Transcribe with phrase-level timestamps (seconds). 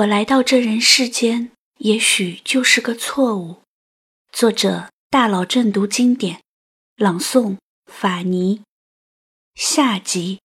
[0.00, 3.60] 我来到这人世间，也许就是个错误。
[4.32, 6.40] 作者：大佬正读经典，
[6.96, 8.62] 朗诵：法尼。
[9.54, 10.40] 下集。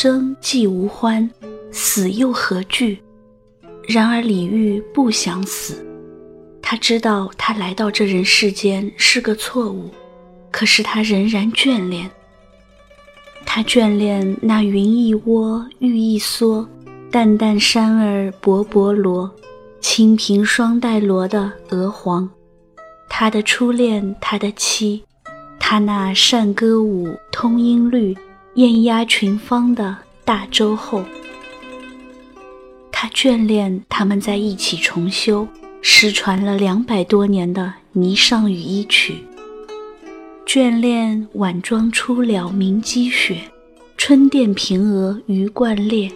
[0.00, 1.28] 生既无欢，
[1.72, 3.02] 死又何惧？
[3.82, 5.84] 然而李煜不想死，
[6.62, 9.90] 他知道他来到这人世间是个错误，
[10.52, 12.08] 可是他仍然眷恋。
[13.44, 16.64] 他眷恋那云一窝，玉一梭，
[17.10, 19.28] 淡淡山儿薄薄罗，
[19.80, 22.30] 清平双带罗的娥皇。
[23.08, 25.02] 他的初恋，他的妻，
[25.58, 28.16] 他那善歌舞，通音律。
[28.58, 31.04] 艳压群芳的大周后，
[32.90, 35.46] 他眷恋他们在一起重修
[35.80, 39.24] 失传了两百多年的《霓裳羽衣曲》，
[40.44, 43.42] 眷恋晚妆初了明积雪，
[43.96, 46.10] 春殿平娥鱼贯列，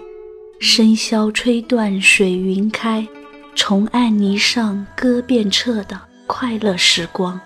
[0.60, 3.06] 笙箫吹断水云开，
[3.54, 7.40] 重按霓裳歌遍彻的快乐时光。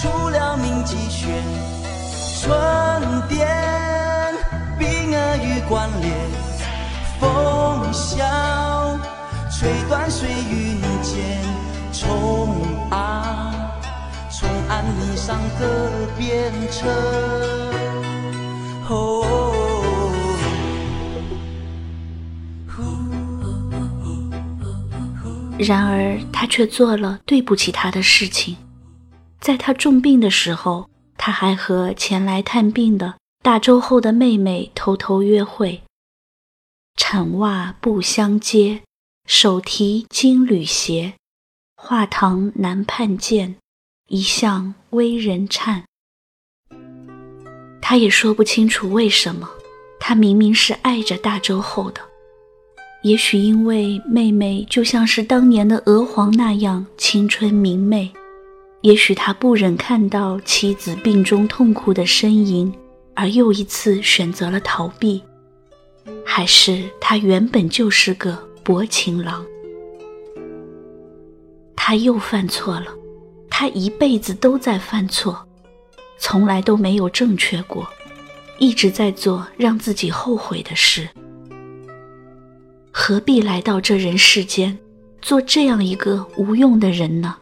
[0.00, 1.26] 出了明积雪，
[2.40, 2.50] 春
[3.28, 3.46] 殿
[4.78, 6.10] 冰儿玉冠列，
[7.20, 8.98] 风箫
[9.50, 11.44] 吹断水云间，
[11.92, 13.52] 重按
[14.30, 16.88] 重按霓裳歌遍彻。
[25.58, 28.56] 然而，他却做了对不起他的事情。
[29.40, 35.82] 在他重病的时候，他还和前来探病的大周后的妹妹偷偷约会。
[36.96, 38.82] 铲袜不相接，
[39.26, 41.14] 手提金缕鞋，
[41.74, 43.56] 画堂南畔见，
[44.08, 45.84] 一向微人颤。
[47.80, 49.48] 他也说不清楚为什么，
[49.98, 52.02] 他明明是爱着大周后的。
[53.02, 58.12] 也许因为妹妹就像是当年的娥皇那样青春明媚，
[58.82, 62.72] 也许他不忍看到妻子病中痛苦的呻吟，
[63.14, 65.22] 而又一次选择了逃避，
[66.24, 69.44] 还是他原本就是个薄情郎？
[71.76, 72.86] 他又犯错了，
[73.50, 75.46] 他一辈子都在犯错，
[76.18, 77.86] 从来都没有正确过，
[78.58, 81.06] 一直在做让自己后悔的事。
[82.90, 84.78] 何必来到这人世间，
[85.20, 87.36] 做这样一个无用的人呢？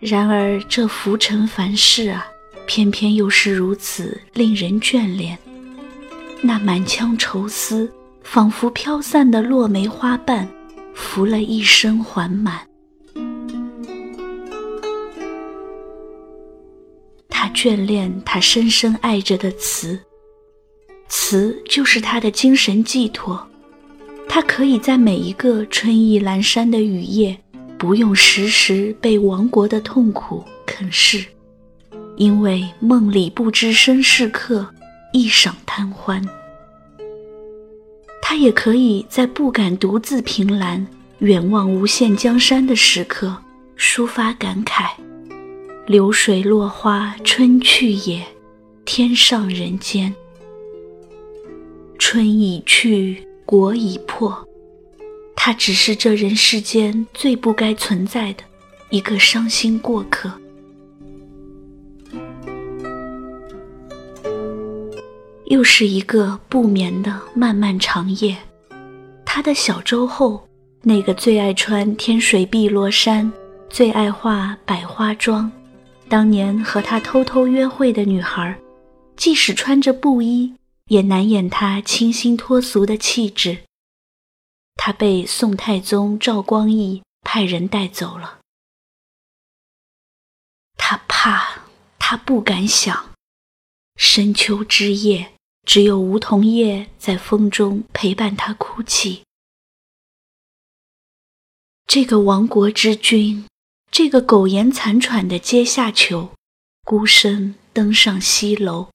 [0.00, 2.26] 然而这浮尘凡事啊，
[2.66, 5.38] 偏偏又是如此令人眷恋。
[6.40, 10.48] 那满腔愁思，仿佛飘散的落梅花瓣，
[10.94, 12.66] 拂了一身还满。
[17.28, 20.00] 他眷恋他深深爱着的词。
[21.08, 23.46] 词就是他的精神寄托，
[24.26, 27.38] 他可以在每一个春意阑珊的雨夜，
[27.80, 31.24] 不用时时被亡国的痛苦啃噬，
[32.14, 34.68] 因为梦里不知身是客，
[35.14, 36.22] 一晌贪欢。
[38.20, 40.86] 他也可以在不敢独自凭栏，
[41.20, 43.34] 远望无限江山的时刻，
[43.78, 44.90] 抒发感慨：
[45.86, 48.22] 流水落花春去也，
[48.84, 50.14] 天上人间。
[51.98, 54.46] 春已去，国已破，
[55.42, 58.42] 他只是这人世间最不该存在的
[58.90, 60.30] 一个伤心过客。
[65.46, 68.36] 又是一个不眠的漫漫长夜，
[69.24, 70.46] 他的小周后，
[70.82, 73.32] 那个最爱穿天水碧罗衫、
[73.70, 75.50] 最爱化百花妆，
[76.06, 78.54] 当年和他偷偷约会的女孩，
[79.16, 80.52] 即使穿着布衣。
[80.88, 83.56] 也难掩她清新脱俗的气质。
[84.82, 88.40] 他被宋太宗赵光义派人带走了。
[90.78, 91.66] 他怕，
[91.98, 93.12] 他不敢想。
[93.96, 95.34] 深秋之夜，
[95.66, 99.22] 只有梧桐叶在风中陪伴他哭泣。
[101.86, 103.44] 这个亡国之君，
[103.90, 106.32] 这个苟延残喘的阶下囚，
[106.84, 108.88] 孤身登上西楼。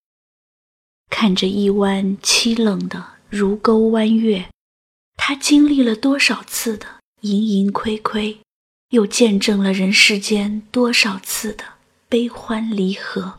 [1.11, 4.49] 看着一弯凄冷的如钩弯月，
[5.15, 8.39] 他经历了多少次的盈盈亏亏，
[8.89, 11.63] 又见证了人世间多少次的
[12.07, 13.38] 悲欢离合。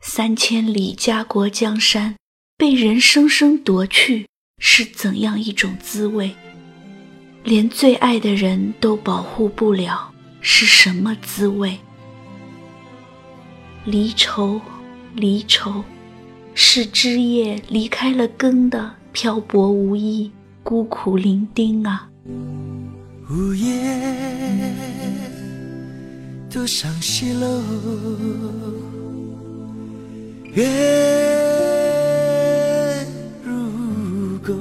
[0.00, 2.16] 三千里家国江山
[2.56, 4.28] 被人生生夺去，
[4.58, 6.36] 是怎样一种滋味？
[7.42, 11.78] 连最爱的人都保护不了，是什么滋味？
[13.84, 14.60] 离愁，
[15.14, 15.84] 离愁，
[16.54, 20.28] 是枝叶离开了根的漂泊无依、
[20.64, 22.10] 孤苦伶仃啊！
[23.30, 24.74] 午夜
[26.50, 27.62] 独上西楼。
[30.52, 30.66] 月
[33.44, 34.52] 如钩，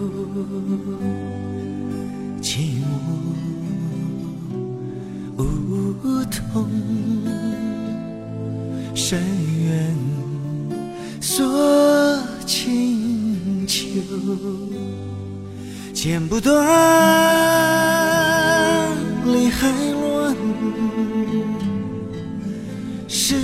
[16.04, 16.60] 剪不断，
[19.26, 20.36] 理还乱。
[23.08, 23.38] 是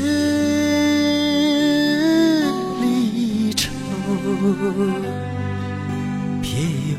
[2.82, 3.70] 离愁
[6.42, 6.50] 别
[6.92, 6.98] 有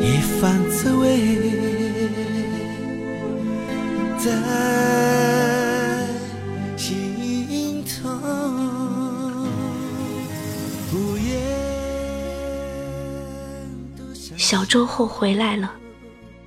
[0.00, 0.04] 一
[0.40, 0.40] 番
[0.70, 1.04] 滋味
[4.18, 4.87] 在
[14.58, 15.78] 小周后回来了，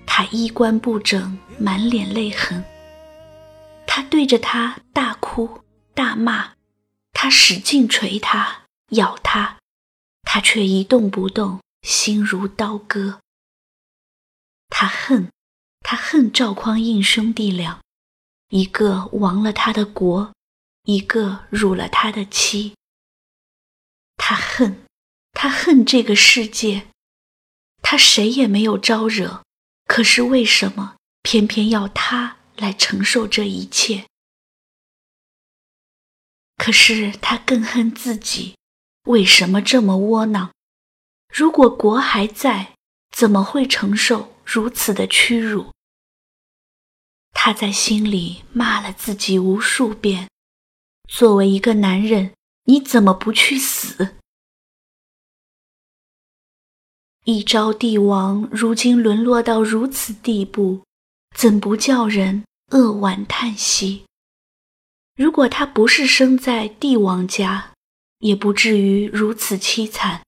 [0.06, 2.62] 他衣冠不整，满脸泪痕。
[3.88, 5.62] 他对着他大哭
[5.94, 6.52] 大骂。
[7.14, 9.60] 他使劲捶他，咬他，
[10.24, 13.22] 他却一动不动，心如刀割。
[14.68, 15.32] 他恨，
[15.80, 17.80] 他恨赵匡胤兄弟俩，
[18.50, 20.34] 一个亡了他的国，
[20.84, 22.76] 一个辱了他的妻。
[24.18, 24.84] 他恨，
[25.32, 26.88] 他恨这个世界，
[27.82, 29.44] 他谁也没有招惹，
[29.86, 34.06] 可是为什么偏偏要他来承受这一切？
[36.58, 38.56] 可是他更恨自己，
[39.06, 40.52] 为什么这么窝囊？
[41.34, 42.76] 如果国还在，
[43.10, 45.72] 怎么会承受如此的屈辱？
[47.34, 50.30] 他在心里骂了自己无数遍。
[51.10, 52.34] 作为一个男人，
[52.66, 54.18] 你怎么不去死？
[57.32, 60.84] 一朝帝王，如今沦落到如此地步，
[61.34, 64.04] 怎不叫人扼腕叹息？
[65.16, 67.72] 如果他不是生在帝王家，
[68.20, 70.24] 也不至于如此凄惨。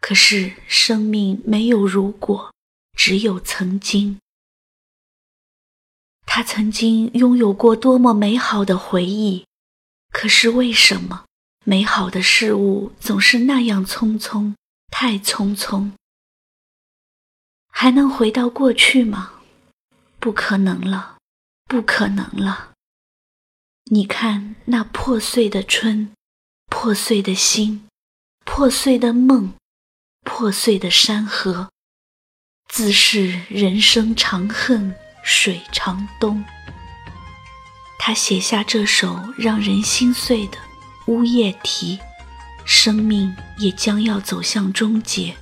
[0.00, 2.52] 可是生命没有如果，
[2.98, 4.18] 只有曾经。
[6.26, 9.46] 他曾经拥有过多么美好的回忆，
[10.12, 11.24] 可是为什么
[11.64, 14.54] 美好的事物总是那样匆匆，
[14.90, 15.92] 太匆匆？
[17.82, 19.30] 还能回到过去吗？
[20.18, 21.16] 不可能了，
[21.66, 22.72] 不可能了。
[23.90, 26.12] 你看那破碎的春，
[26.66, 27.88] 破碎的心，
[28.44, 29.54] 破碎的梦，
[30.26, 31.70] 破碎的山河，
[32.68, 34.94] 自是人生长恨
[35.24, 36.44] 水长东。
[37.98, 40.58] 他写下这首让人心碎的
[41.06, 41.96] 《乌夜啼》，
[42.66, 45.34] 生命也将要走向终结。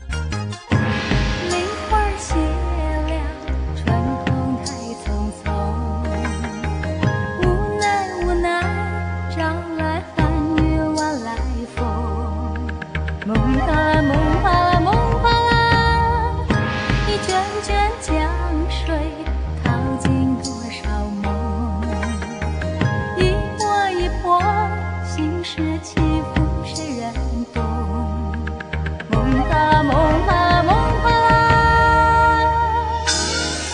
[13.29, 14.11] 梦啊梦
[14.43, 14.89] 啊梦
[15.23, 15.29] 啊，
[17.06, 17.29] 一卷
[17.63, 18.11] 卷江
[18.70, 18.89] 水，
[19.63, 19.69] 淘
[20.01, 20.89] 尽多少
[21.23, 21.27] 梦。
[23.19, 23.20] 一
[23.58, 24.41] 墨一泼，
[25.05, 26.01] 心事起
[26.32, 27.13] 伏谁人
[27.53, 27.63] 懂。
[29.11, 29.20] 梦
[29.51, 29.93] 啊梦
[30.27, 30.73] 啊梦
[31.05, 31.06] 啊。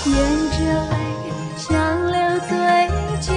[0.04, 0.10] 胭
[0.50, 0.92] 脂泪，
[1.56, 1.70] 想
[2.10, 2.50] 留醉
[3.20, 3.30] 几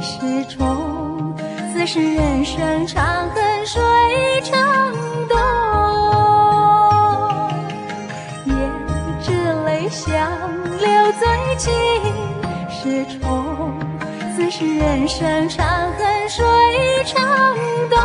[0.00, 1.36] 时中，
[1.74, 3.07] 似是人生长。
[11.58, 12.12] 留最近
[12.70, 13.76] 是宠。
[14.36, 16.44] 此是人生长恨水
[17.04, 17.56] 长
[17.90, 17.98] 东。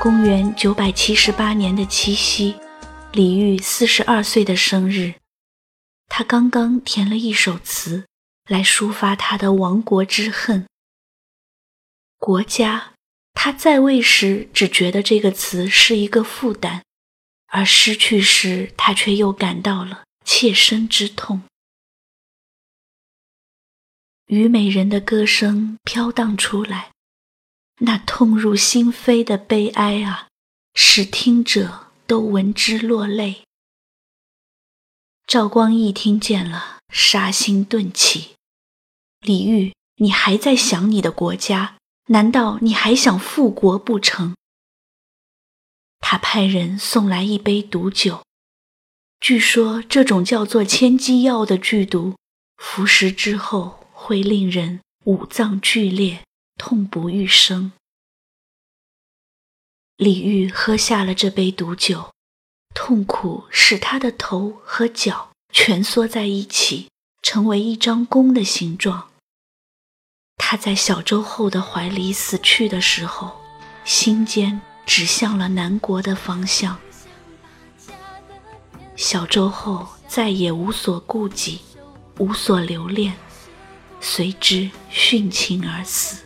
[0.00, 2.54] 公元九百七十八年的七夕，
[3.12, 5.14] 李煜四十二岁的生日，
[6.08, 8.04] 他刚刚填了一首词。
[8.46, 10.66] 来抒发他的亡国之恨。
[12.18, 12.92] 国家，
[13.32, 16.82] 他在位时只觉得这个词是一个负担，
[17.54, 21.42] 而失去时，他却又感到了切身之痛。
[24.26, 26.90] 虞美人的歌声飘荡出来，
[27.78, 30.26] 那痛入心扉的悲哀啊，
[30.74, 33.44] 使听者都闻之落泪。
[35.24, 38.34] 赵光义听见了，杀心顿起。
[39.20, 41.76] 李煜，你还在想你的国家？
[42.08, 44.34] 难道你还想复国不成？
[46.06, 48.22] 他派人送来一杯毒酒，
[49.20, 52.14] 据说这种叫做千机药的剧毒，
[52.58, 56.22] 服食之后会令人五脏俱裂，
[56.58, 57.72] 痛不欲生。
[59.96, 62.12] 李煜喝下了这杯毒酒。
[62.74, 66.90] 痛苦使他的头和脚蜷缩在一起，
[67.22, 69.10] 成为一张弓的形状。
[70.36, 73.40] 他在小周后的怀里死去的时候，
[73.86, 76.76] 心间指向了南国的方向。
[78.96, 81.60] 小周后再也无所顾忌，
[82.18, 83.14] 无所留恋，
[84.00, 86.24] 随之殉情而死。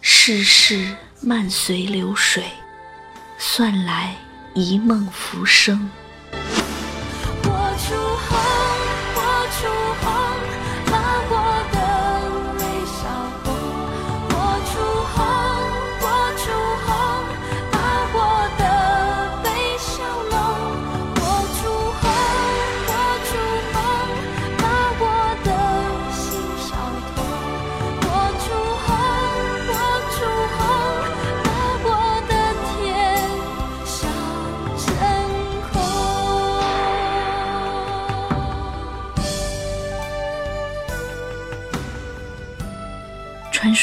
[0.00, 2.44] 世事漫随流水。
[3.42, 4.14] 算来
[4.52, 5.88] 一梦浮生。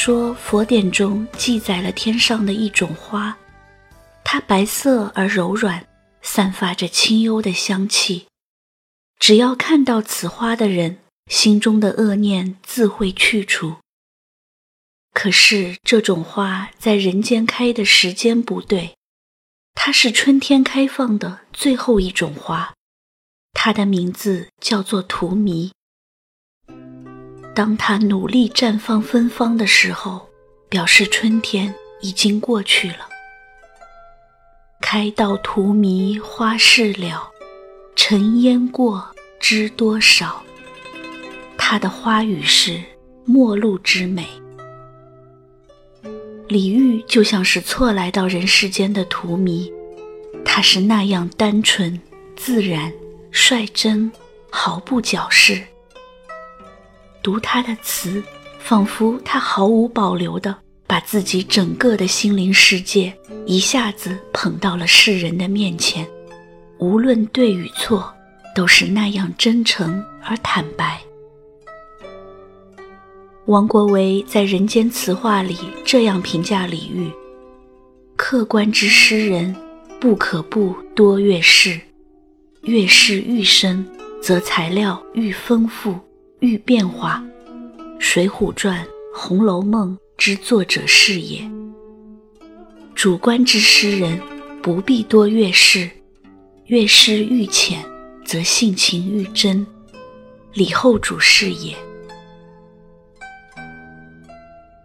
[0.07, 3.37] 说佛典中记载了天上的一种花，
[4.23, 5.85] 它白色而柔软，
[6.21, 8.25] 散发着清幽的香气。
[9.19, 10.99] 只要看到此花的人，
[11.29, 13.75] 心中的恶念自会去除。
[15.11, 18.95] 可是这种花在人间开的时间不对，
[19.73, 22.73] 它是春天开放的最后一种花，
[23.51, 25.73] 它的名字叫做荼蘼。
[27.57, 30.29] 当它努力绽放芬芳的时候，
[30.69, 33.09] 表示春天已经过去了。
[34.79, 37.31] 开到荼蘼花事了，
[37.95, 39.03] 尘烟过
[39.39, 40.43] 知多少。
[41.57, 42.79] 它的花语是
[43.25, 44.27] 陌路之美。
[46.47, 49.73] 李煜就像是错来到人世间的荼蘼，
[50.45, 51.99] 他是那样单纯、
[52.35, 52.93] 自然、
[53.31, 54.11] 率真，
[54.51, 55.63] 毫不矫饰。
[57.27, 58.23] 读他的词，
[58.57, 60.55] 仿佛他毫无保留地
[60.87, 63.13] 把自己整个的心灵世界
[63.45, 66.07] 一下子捧到了世人的面前，
[66.77, 68.09] 无论对与错，
[68.55, 71.01] 都是那样真诚而坦白。
[73.47, 77.11] 王国维在《人间词话》里这样评价李煜
[78.15, 79.53] ：“客观之诗人，
[79.99, 81.77] 不可不多阅事，
[82.61, 83.85] 阅事愈深，
[84.23, 85.93] 则材料愈丰富。”
[86.39, 87.23] 欲变化，
[87.99, 91.41] 《水浒传》《红楼梦》之作者是也。
[92.93, 94.21] 主观之诗人，
[94.61, 95.89] 不必多阅事，
[96.67, 97.83] 阅事愈浅，
[98.23, 99.65] 则性情愈真。
[100.53, 101.75] 李后主是也。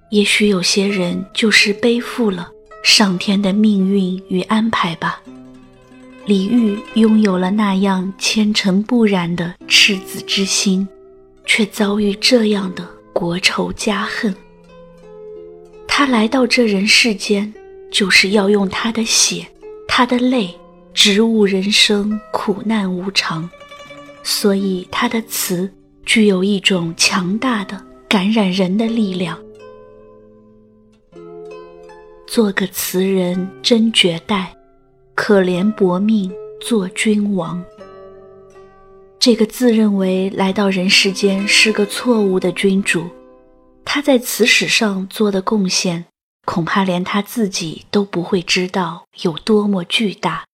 [0.09, 2.51] 也许有些人就是背负了
[2.83, 5.21] 上天的命运与安排吧。
[6.25, 10.89] 李煜拥有了那样虔诚不染的赤子之心。
[11.45, 14.35] 却遭遇这样的国仇家恨。
[15.87, 17.53] 他来到这人世间，
[17.91, 19.47] 就是要用他的血、
[19.87, 20.55] 他的泪，
[20.95, 23.49] 植物人生苦难无常。
[24.23, 25.71] 所以他的词
[26.07, 29.39] 具有一种强大的感染人的力量。
[32.27, 34.57] 做个词人真绝代，
[35.15, 37.63] 可怜薄命做君王。
[39.23, 43.09] 这个自认为来到人世间是个错误的君主，
[43.85, 46.07] 他在词史上做的贡献，
[46.45, 50.45] 恐怕连他自己都不会知道有多么巨大。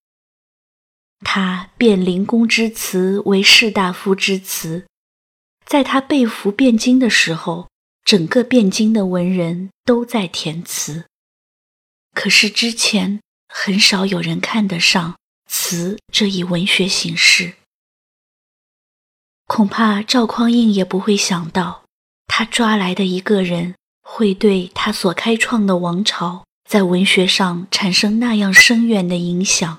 [1.21, 4.85] 他变灵公之词为士大夫之词，
[5.65, 7.71] 在他被俘汴京的时候，
[8.05, 11.07] 整个汴京的文人都在填词。
[12.13, 17.55] 可是之前很少有人看得上词这一文学形式。
[19.49, 21.83] 恐怕赵匡胤也不会想到，
[22.27, 29.79] 他抓来的一个人会对他所开创的王朝在文学上产生那样深远的影响。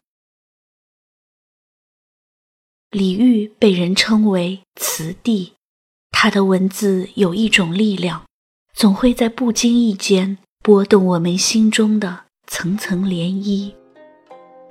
[2.89, 5.53] 李煜被人称为词帝，
[6.09, 8.25] 他的文字有一种力量，
[8.73, 13.75] 总会在不经意间拨动我们心中的层层涟漪。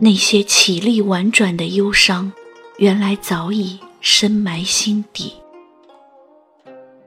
[0.01, 2.33] 那些绮丽婉转的忧伤，
[2.79, 5.35] 原来早已深埋心底。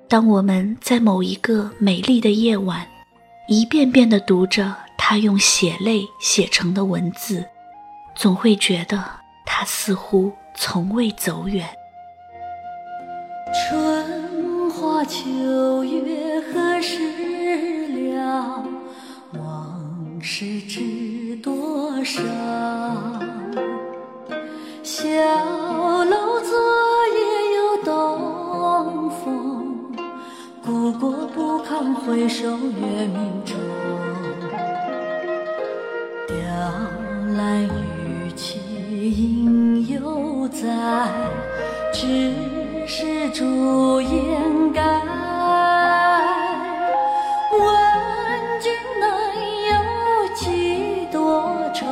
[0.08, 2.86] 当我们在某一个美丽的夜晚，
[3.48, 7.46] 一遍遍地读着他用血泪写成的文字，
[8.16, 9.04] 总会觉得
[9.46, 11.68] 他似乎从未走远。
[13.54, 16.98] 春花秋月何时
[18.16, 18.64] 了？
[19.34, 22.22] 往事知多少？
[24.84, 25.08] 小
[31.96, 33.56] 回首月明中，
[36.28, 36.36] 雕
[37.36, 38.60] 栏玉砌
[39.12, 41.10] 应犹在，
[41.92, 42.34] 只
[42.88, 44.82] 是朱颜改。
[47.52, 47.60] 问
[48.60, 49.06] 君能
[49.70, 49.74] 有
[50.36, 51.86] 几多愁？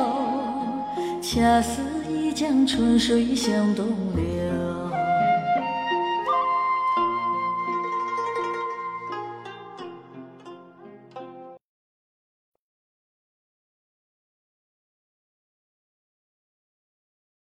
[1.20, 4.09] 恰似一江春水向东流。